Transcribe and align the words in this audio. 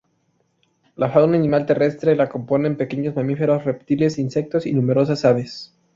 La 0.95 1.11
fauna 1.11 1.37
animal 1.37 1.67
terrestre 1.67 2.15
la 2.15 2.27
componen 2.27 2.75
pequeños 2.75 3.15
mamíferos, 3.15 3.63
reptiles, 3.65 4.17
insectos 4.17 4.65
y 4.65 4.73
numerosas 4.73 5.25
aves. 5.25 5.75